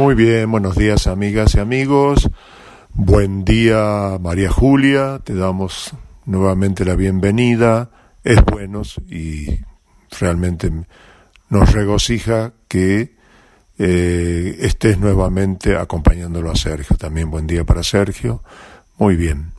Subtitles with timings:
[0.00, 2.30] Muy bien, buenos días amigas y amigos.
[2.94, 5.92] Buen día María Julia, te damos
[6.24, 7.90] nuevamente la bienvenida.
[8.24, 9.60] Es bueno y
[10.18, 10.72] realmente
[11.50, 13.14] nos regocija que
[13.76, 16.96] eh, estés nuevamente acompañándolo a Sergio.
[16.96, 18.42] También buen día para Sergio.
[18.96, 19.52] Muy bien.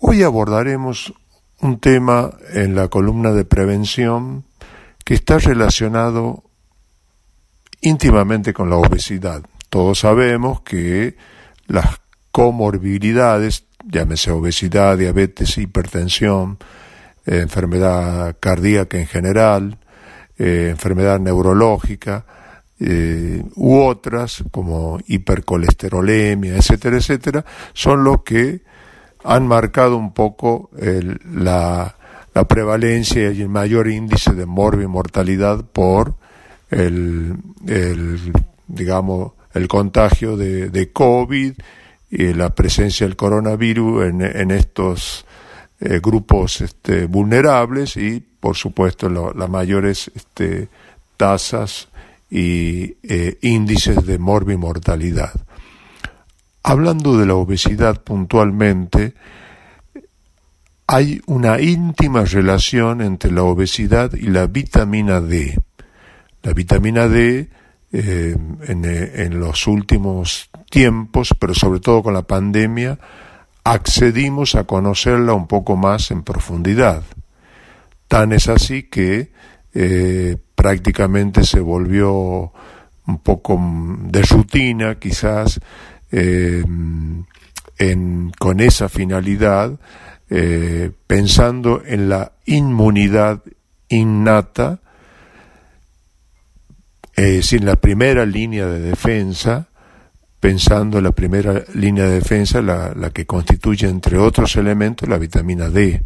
[0.00, 1.12] Hoy abordaremos
[1.60, 4.46] un tema en la columna de prevención
[5.04, 6.45] que está relacionado
[7.80, 9.42] íntimamente con la obesidad.
[9.68, 11.16] Todos sabemos que
[11.66, 16.58] las comorbilidades, llámese obesidad, diabetes, hipertensión,
[17.26, 19.78] eh, enfermedad cardíaca en general,
[20.38, 22.24] eh, enfermedad neurológica,
[22.78, 28.62] eh, u otras como hipercolesterolemia, etcétera, etcétera, son los que
[29.24, 30.70] han marcado un poco
[31.32, 31.96] la,
[32.48, 36.16] prevalencia y el mayor índice de mortalidad por
[36.70, 37.36] el,
[38.66, 41.52] digamos, el contagio de, de, COVID
[42.10, 45.26] y la presencia del coronavirus en, estos
[45.80, 50.68] eh, grupos este, vulnerables y, por supuesto, las mayores este,
[51.16, 51.88] tasas
[52.30, 55.32] y eh, índices de morbimortalidad.
[56.62, 59.14] Hablando de la obesidad puntualmente,
[60.88, 65.58] hay una íntima relación entre la obesidad y la vitamina D.
[66.46, 67.50] La vitamina D
[67.92, 68.36] eh,
[68.68, 73.00] en, en, los últimos tiempos, pero sobre todo con la pandemia,
[73.64, 77.02] accedimos a conocerla un poco más en profundidad.
[78.06, 79.32] Tan es así que
[79.74, 82.52] eh, prácticamente se volvió
[83.08, 83.60] un poco
[84.04, 85.58] de rutina quizás
[86.12, 86.62] eh,
[88.38, 89.80] con esa finalidad,
[90.30, 93.42] eh, pensando en la inmunidad
[93.88, 94.78] innata,
[97.16, 99.68] es decir, la primera línea de defensa,
[100.38, 105.16] pensando en la primera línea de defensa, la, la que constituye, entre otros elementos, la
[105.16, 106.04] vitamina D.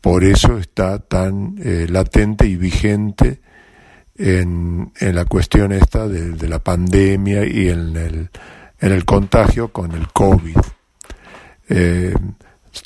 [0.00, 3.40] Por eso está tan eh, latente y vigente
[4.16, 8.30] en, en, la cuestión esta de, la pandemia y en el,
[8.80, 10.56] en el contagio con el COVID.
[11.68, 12.14] Eh,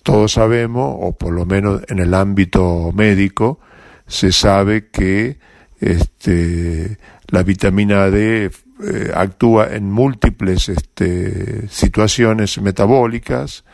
[0.02, 3.60] todos sabemos, o por lo menos en el ámbito médico,
[4.06, 5.38] se sabe que
[5.84, 6.96] este,
[7.28, 8.50] la vitamina D
[8.82, 13.64] eh, actúa en múltiples este, situaciones metabólicas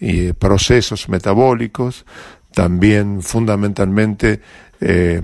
[0.00, 2.04] y procesos metabólicos,
[2.52, 4.40] también fundamentalmente
[4.80, 5.22] eh,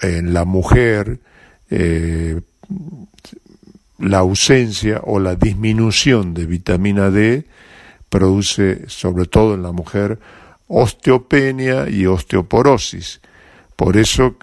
[0.00, 1.20] en la mujer
[1.68, 2.40] eh,
[3.98, 7.44] la ausencia o la disminución de vitamina D
[8.08, 10.18] produce sobre todo en la mujer
[10.68, 13.20] osteopenia y osteoporosis.
[13.76, 14.36] Por eso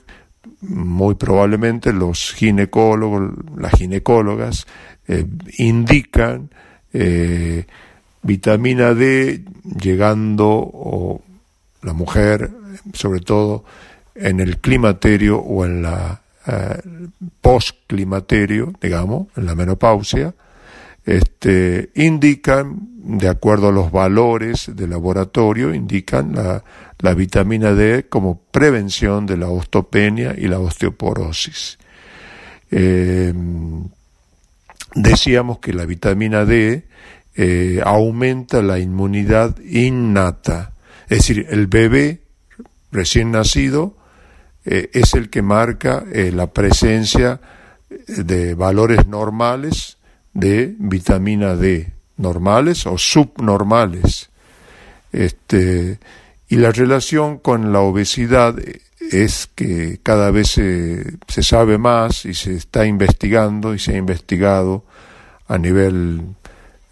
[0.61, 4.67] muy probablemente los ginecólogos, las ginecólogas
[5.07, 5.25] eh,
[5.57, 6.49] indican
[8.23, 9.43] vitamina D
[9.79, 11.21] llegando o
[11.83, 12.49] la mujer,
[12.93, 13.63] sobre todo
[14.15, 16.81] en el climaterio o en la eh,
[17.41, 20.33] postclimaterio, digamos, en la menopausia,
[21.07, 26.65] este, indican, de acuerdo a los valores de laboratorio, indican la,
[26.99, 31.79] la vitamina D como prevención de la osteopenia y la osteoporosis.
[32.69, 33.85] Em,
[34.95, 36.85] decíamos que la vitamina D
[37.37, 40.73] eh, aumenta la inmunidad innata,
[41.07, 42.19] es decir, el bebé
[42.91, 43.95] recién nacido
[44.65, 47.39] eh, es el que marca eh, la presencia
[48.07, 49.96] de valores normales
[50.37, 54.29] de vitamina D, normales o subnormales.
[55.11, 55.97] Este,
[56.47, 58.55] y la relación con la obesidad
[58.99, 63.97] es que cada vez se, se, sabe más y se está investigando y se ha
[63.97, 64.83] investigado
[65.47, 66.21] a nivel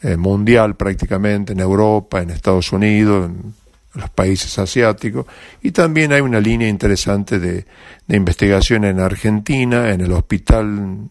[0.02, 3.54] eh, mundial prácticamente en Europa, en Estados Unidos, en
[3.94, 5.28] los países asiáticos,
[5.62, 7.66] y también hay una línea interesante de,
[8.10, 11.10] investigación en Argentina, en el Hospital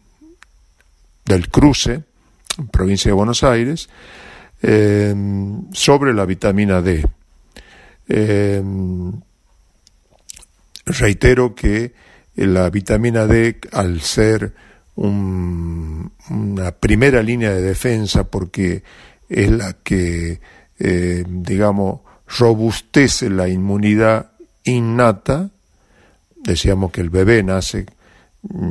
[1.25, 2.03] del Cruce,
[2.71, 3.89] provincia de Buenos Aires,
[4.62, 5.15] eh,
[5.72, 7.04] sobre la vitamina D.
[8.09, 8.62] Eh,
[10.86, 11.92] reitero que
[12.36, 14.54] la vitamina D, al ser
[14.97, 18.83] una primera línea de defensa, porque
[19.28, 20.41] es la que,
[20.78, 22.01] eh, digamos,
[22.39, 24.33] robustece la inmunidad
[24.65, 25.51] innata,
[26.36, 27.86] decíamos que el bebé nace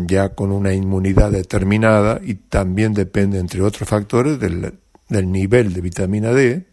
[0.07, 4.73] ya con una inmunidad determinada y también depende, entre otros factores, del,
[5.09, 6.65] nivel de vitamina D.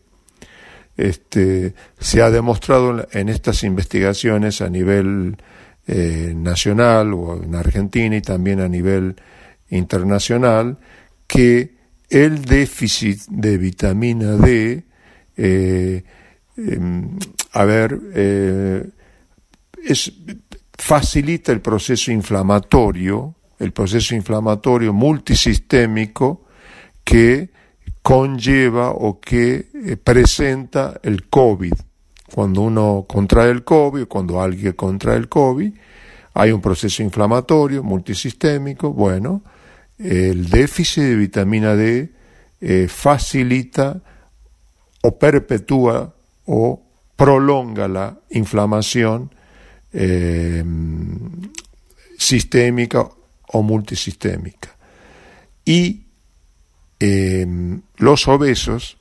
[0.97, 5.37] Este, se ha demostrado en estas investigaciones a nivel
[5.87, 9.17] eh, nacional o en Argentina y también a nivel
[9.71, 10.79] internacional
[11.27, 11.75] que
[12.11, 14.85] el déficit de vitamina D,
[15.37, 16.03] eh,
[16.57, 17.19] em,
[17.53, 18.85] a ver, eh,
[19.85, 20.13] es,
[20.81, 26.47] facilita el proceso inflamatorio, el proceso inflamatorio multisistémico
[27.05, 27.51] que
[28.03, 31.75] conlleva o que eh, presenta el COVID.
[32.33, 35.71] Cuando uno contrae el COVID, cuando alguien contrae el COVID,
[36.33, 39.43] hay un proceso inflamatorio multisistémico, bueno,
[39.99, 42.11] el déficit de vitamina D
[42.61, 44.01] eh, facilita
[45.03, 46.15] o perpetúa
[46.47, 46.83] o
[47.17, 49.31] prolonga la inflamación
[49.93, 50.65] eh,
[52.19, 53.09] sistémica
[53.49, 54.77] o multisistémica.
[55.65, 56.05] Y
[56.99, 57.47] eh,
[57.97, 58.99] los obesos,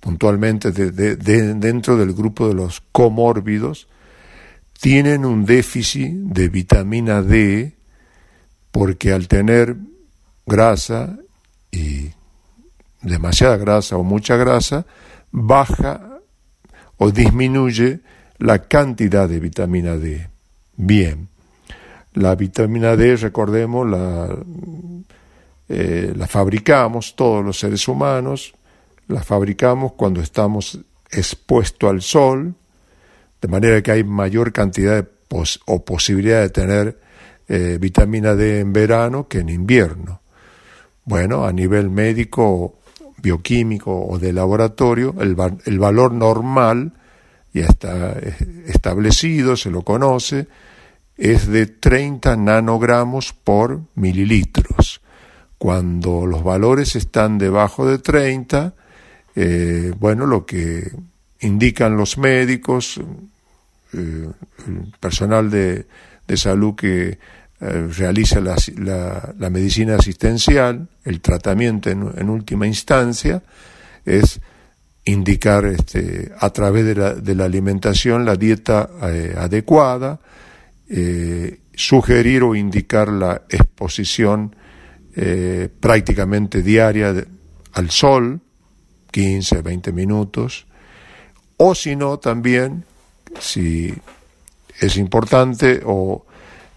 [0.00, 3.88] puntualmente dentro del grupo de los comórbidos,
[4.80, 7.74] tienen un déficit de vitamina D
[8.70, 9.76] porque al tener
[10.46, 11.16] grasa
[11.70, 12.10] y
[13.00, 14.84] demasiada grasa o mucha grasa,
[15.30, 16.18] baja
[16.98, 18.00] o disminuye
[18.44, 20.28] la cantidad de vitamina D.
[20.76, 21.28] Bien,
[22.12, 24.36] la vitamina D, recordemos, la,
[25.70, 28.54] eh, la fabricamos todos los seres humanos,
[29.08, 30.78] la fabricamos cuando estamos
[31.10, 32.54] expuestos al sol,
[33.40, 35.08] de manera que hay mayor cantidad
[35.64, 37.00] o posibilidad de tener
[37.48, 40.20] eh, vitamina D en verano que en invierno.
[41.06, 42.78] Bueno, a nivel médico,
[43.22, 46.92] bioquímico o de laboratorio, el, el valor normal
[47.54, 48.16] ya está
[48.66, 50.48] establecido, se lo conoce,
[51.16, 55.00] es de 30 nanogramos por mililitros.
[55.56, 58.74] Cuando los valores están debajo de 30,
[59.36, 60.90] eh, bueno, lo que
[61.40, 63.00] indican los médicos,
[63.92, 64.28] eh,
[64.66, 65.86] el personal de,
[66.26, 67.18] de salud que
[67.60, 73.42] eh, realiza la, medicina asistencial, el tratamiento en, última instancia,
[74.04, 74.40] es
[75.04, 80.20] indicar este, a través de la, de la alimentación la dieta eh, adecuada,
[80.88, 84.56] eh, sugerir o indicar la exposición
[85.78, 87.14] prácticamente diaria
[87.74, 88.40] al sol,
[89.12, 90.66] 15, 20 minutos,
[91.56, 92.84] o si no también,
[93.38, 93.94] si
[94.80, 96.26] es importante o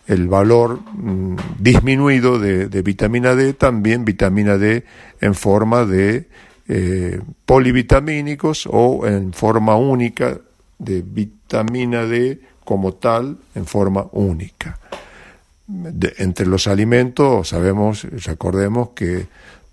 [0.07, 4.85] el valor mm, disminuido de, vitamina D, también vitamina D
[5.19, 6.29] en forma de
[6.67, 10.37] eh, polivitamínicos o en forma única
[10.77, 14.77] de vitamina D como tal en forma única.
[16.17, 19.27] entre los alimentos sabemos, recordemos que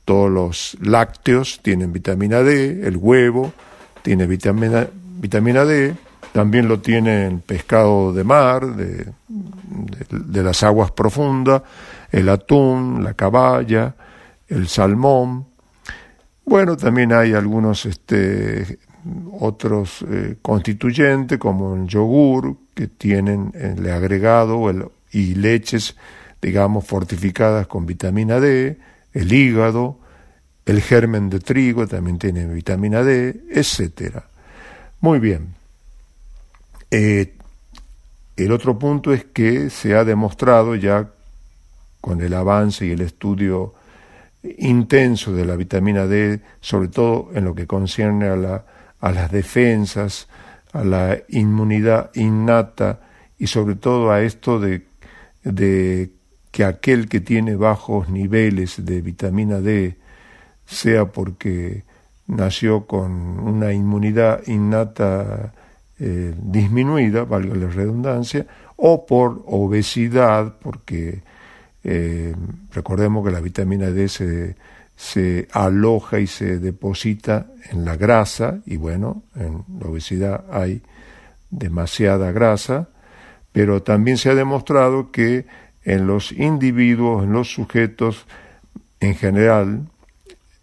[0.04, 3.52] todos los lácteos tienen vitamina D, el huevo
[4.02, 4.86] tiene vitamina,
[5.20, 5.94] vitamina D,
[6.32, 9.06] también lo tiene el pescado de mar, de,
[10.10, 11.62] de, las aguas profundas,
[12.10, 13.94] el atún, la caballa,
[14.48, 15.46] el salmón.
[16.44, 18.78] Bueno, también hay algunos este,
[19.38, 25.96] otros eh, constituyentes como el yogur que tienen el agregado el, y leches,
[26.42, 28.78] digamos, fortificadas con vitamina D,
[29.12, 29.98] el hígado,
[30.66, 34.28] el germen de trigo también tiene vitamina D, etcétera.
[35.00, 35.54] Muy bien.
[36.90, 37.34] Eh,
[38.36, 41.10] el otro punto es que se ha demostrado ya
[42.00, 43.74] con el avance y el estudio
[44.58, 48.64] intenso de la vitamina D, sobre todo en lo que concierne a, la,
[49.00, 50.28] a las defensas,
[50.72, 53.00] a la inmunidad innata
[53.38, 54.86] y sobre todo a esto de,
[56.50, 59.96] que aquel que tiene bajos niveles de vitamina D,
[60.66, 61.84] sea porque
[62.26, 65.52] nació con una inmunidad innata
[65.98, 68.46] eh, disminuida, valga la redundancia,
[68.76, 71.22] o por obesidad, porque
[71.84, 72.34] eh,
[72.72, 74.56] recordemos que la vitamina D se,
[74.96, 80.82] se aloja y se deposita en la grasa, y bueno, en la obesidad hay
[81.50, 82.88] demasiada grasa,
[83.52, 85.46] pero también se ha demostrado que
[85.84, 88.26] en los individuos, en los sujetos
[89.00, 89.86] en general,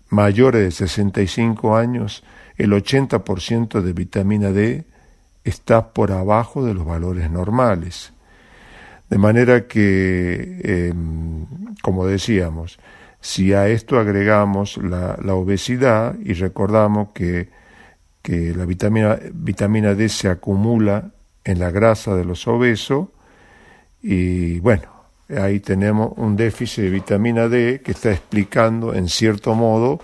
[0.10, 2.24] mayores de 65 años,
[2.58, 4.84] el 80% de vitamina D
[5.44, 8.14] está por abajo de los valores normales.
[9.12, 11.46] De manera que, em,
[11.82, 12.80] como decíamos,
[13.20, 17.50] si a esto agregamos la, obesidad y recordamos que,
[18.22, 21.12] que la vitamina, vitamina D se acumula
[21.44, 23.10] en la grasa de los obesos,
[24.02, 24.88] y bueno,
[25.28, 30.00] ahí tenemos un déficit de vitamina D que está explicando en cierto modo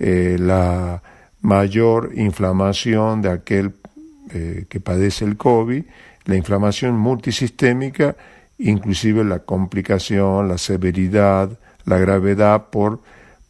[0.00, 1.00] eh, la
[1.42, 3.72] mayor inflamación de aquel
[4.34, 5.84] eh, que padece el COVID,
[6.24, 8.16] la inflamación multisistémica,
[8.58, 13.00] inclusive la complicación, la severidad, la gravedad por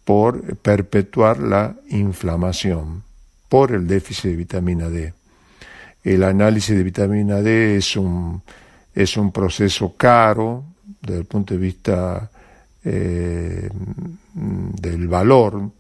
[0.05, 3.03] por perpetuar la inflamación
[3.49, 5.13] por el déficit de vitamina D.
[6.03, 8.43] El análisis de vitamina D es un,
[8.95, 10.65] es un proceso caro
[11.01, 12.31] desde el punto de vista
[12.85, 13.69] eh,
[14.35, 15.71] del valor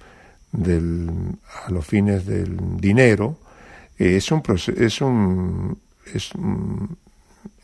[0.54, 3.38] a los fines del dinero.
[3.98, 4.42] es un,
[4.76, 6.96] es un, es un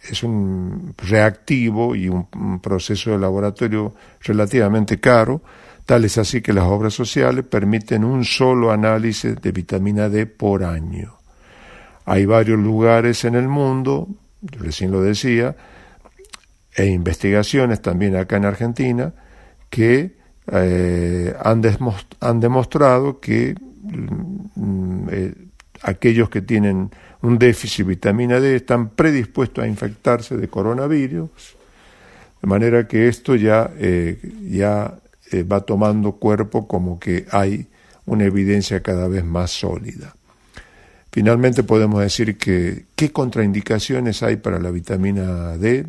[0.02, 5.42] es un reactivo y un, proceso de laboratorio relativamente caro,
[5.84, 10.64] tal es así que las obras sociales permiten un solo análisis de vitamina D por
[10.64, 11.16] año.
[12.04, 14.08] Hay varios lugares en el mundo,
[14.42, 15.56] recién lo decía,
[16.74, 19.12] e investigaciones también acá en Argentina,
[19.68, 20.16] que
[20.50, 21.62] eh, han,
[22.20, 25.34] han, demostrado que mm, eh,
[25.82, 26.90] aquellos que tienen
[27.22, 31.30] un déficit de vitamina D están predispuestos a infectarse de coronavirus,
[32.40, 34.98] de manera que esto ya, eh, ya
[35.32, 37.66] eh, va tomando cuerpo como que hay
[38.06, 40.14] una evidencia cada vez más sólida.
[41.10, 45.86] Finalmente podemos decir que qué contraindicaciones hay para la vitamina D.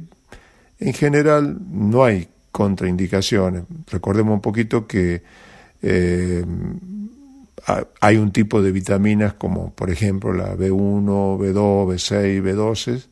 [0.79, 3.63] En general no hay contraindicaciones.
[3.91, 5.21] Recordemos un poquito que
[5.81, 6.43] eh,
[7.99, 13.05] hay un tipo de vitaminas como por ejemplo la B1, B2, B6, B12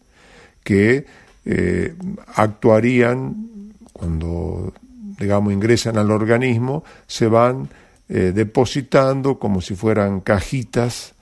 [0.63, 1.05] que
[1.45, 1.95] eh,
[2.35, 4.73] actuarían cuando
[5.17, 7.69] digamos ingresan al organismo, se van
[8.09, 11.15] eh, depositando como si fueran cajitas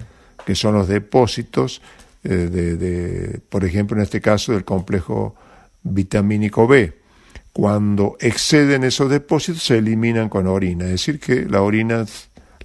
[0.45, 1.81] que son los depósitos
[2.23, 5.35] eh, de, de, por ejemplo en este caso del complejo
[5.83, 6.93] vitamínico B.
[7.53, 12.05] Cuando exceden esos depósitos se eliminan con orina, es decir que la orina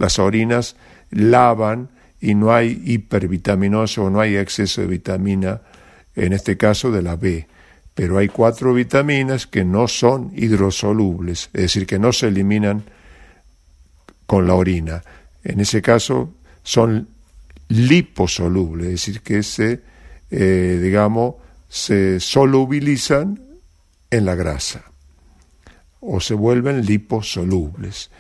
[0.01, 0.77] las orinas
[1.11, 1.91] lavan
[2.21, 5.61] y no hay hipervitaminoso o no hay exceso de vitamina,
[6.17, 7.47] en este caso de la B.
[7.95, 12.83] Pero hay cuatro vitaminas que no son hidrosolubles, es decir, que no se eliminan
[14.27, 15.03] con la orina.
[15.45, 17.09] En ese caso son
[17.69, 19.83] liposolubles, es decir, que se,
[20.31, 21.35] eh, digamos,
[21.69, 23.41] se solubilizan
[24.11, 24.91] en la grasa
[26.01, 28.11] o se vuelven liposolubles.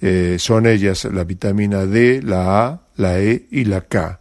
[0.00, 4.20] Eh, son ellas la vitamina D, la A, la E y la K.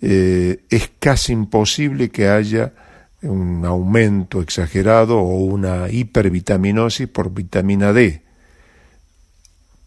[0.00, 2.72] Eh, es casi imposible que haya
[3.22, 8.22] un aumento exagerado o una hipervitaminosis por vitamina D,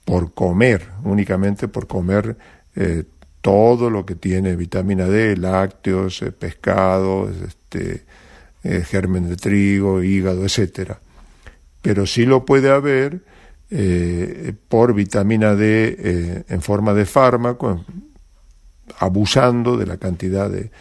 [0.03, 2.35] por comer, únicamente por comer
[2.75, 3.03] eh,
[3.41, 8.03] todo lo que tiene vitamina D, lácteos, pescados, este,
[8.85, 10.99] germen de trigo, hígado, etcétera.
[11.81, 13.21] Pero sí lo puede haber
[13.69, 17.83] eh, por vitamina D eh, en forma de fármaco,
[18.99, 20.71] abusando de la cantidad de,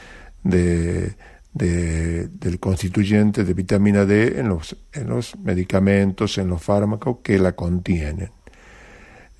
[1.52, 7.52] del constituyente de vitamina D en los, en los medicamentos, en los fármacos que la
[7.52, 8.30] contienen.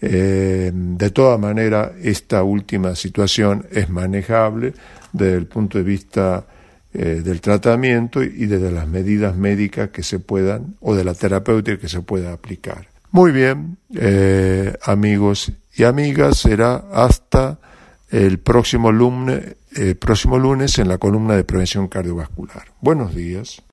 [0.01, 4.75] Eh, de todas maneras, esta última situación es manejable
[5.13, 6.47] desde el punto de vista
[6.93, 11.91] del tratamiento y desde las medidas médicas que se puedan o de la terapéutica que
[11.91, 12.96] se pueda aplicar.
[13.17, 17.59] Muy bien, eh, amigos y amigas, será hasta
[18.11, 19.57] el próximo lunes,
[19.99, 22.75] próximo lunes en la columna de prevención cardiovascular.
[22.83, 23.63] Buenos días.